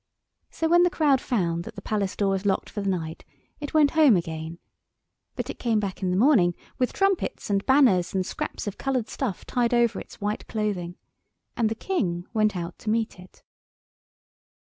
So 0.49 0.67
when 0.67 0.81
the 0.81 0.89
crowd 0.89 1.21
found 1.21 1.63
that 1.63 1.75
the 1.75 1.81
Palace 1.83 2.15
door 2.15 2.31
was 2.31 2.43
locked 2.43 2.71
for 2.71 2.81
the 2.81 2.89
night 2.89 3.23
it 3.59 3.75
went 3.75 3.91
home 3.91 4.15
again, 4.17 4.57
but 5.35 5.47
it 5.51 5.59
came 5.59 5.79
back 5.79 6.01
in 6.01 6.09
the 6.09 6.17
morning 6.17 6.55
with 6.79 6.91
trumpets 6.91 7.51
and 7.51 7.63
banners 7.67 8.11
and 8.15 8.25
scraps 8.25 8.65
of 8.65 8.79
coloured 8.79 9.09
stuff 9.09 9.45
tied 9.45 9.75
over 9.75 9.99
its 9.99 10.19
white 10.19 10.47
clothing, 10.47 10.97
and 11.55 11.69
the 11.69 11.75
King 11.75 12.25
went 12.33 12.55
out 12.57 12.79
to 12.79 12.89
meet 12.89 13.19
it. 13.19 13.43